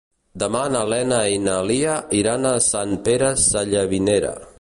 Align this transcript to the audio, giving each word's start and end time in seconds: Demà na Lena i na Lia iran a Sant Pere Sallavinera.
Demà 0.43 0.61
na 0.75 0.79
Lena 0.93 1.19
i 1.33 1.35
na 1.43 1.57
Lia 1.71 1.97
iran 2.21 2.47
a 2.53 2.57
Sant 2.71 2.95
Pere 3.09 3.29
Sallavinera. 3.43 4.33